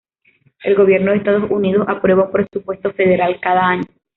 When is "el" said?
0.63-0.73